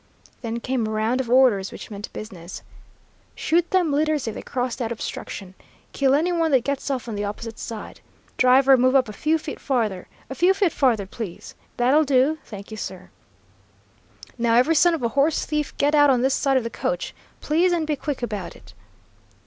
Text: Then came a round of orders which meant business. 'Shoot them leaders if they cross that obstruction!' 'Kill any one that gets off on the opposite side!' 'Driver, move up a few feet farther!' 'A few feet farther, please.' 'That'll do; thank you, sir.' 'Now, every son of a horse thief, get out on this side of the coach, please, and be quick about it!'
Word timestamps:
Then 0.41 0.59
came 0.59 0.87
a 0.87 0.89
round 0.89 1.21
of 1.21 1.29
orders 1.29 1.71
which 1.71 1.91
meant 1.91 2.11
business. 2.11 2.63
'Shoot 3.35 3.69
them 3.69 3.91
leaders 3.91 4.27
if 4.27 4.33
they 4.33 4.41
cross 4.41 4.75
that 4.77 4.91
obstruction!' 4.91 5.53
'Kill 5.93 6.15
any 6.15 6.31
one 6.31 6.49
that 6.49 6.63
gets 6.63 6.89
off 6.89 7.07
on 7.07 7.13
the 7.13 7.23
opposite 7.23 7.59
side!' 7.59 8.01
'Driver, 8.35 8.77
move 8.77 8.95
up 8.95 9.07
a 9.07 9.13
few 9.13 9.37
feet 9.37 9.59
farther!' 9.59 10.07
'A 10.27 10.33
few 10.33 10.55
feet 10.55 10.71
farther, 10.71 11.05
please.' 11.05 11.53
'That'll 11.77 12.03
do; 12.05 12.39
thank 12.45 12.71
you, 12.71 12.77
sir.' 12.77 13.11
'Now, 14.39 14.55
every 14.55 14.73
son 14.73 14.95
of 14.95 15.03
a 15.03 15.09
horse 15.09 15.45
thief, 15.45 15.77
get 15.77 15.93
out 15.93 16.09
on 16.09 16.23
this 16.23 16.33
side 16.33 16.57
of 16.57 16.63
the 16.63 16.71
coach, 16.71 17.13
please, 17.39 17.71
and 17.71 17.85
be 17.85 17.95
quick 17.95 18.23
about 18.23 18.55
it!' 18.55 18.73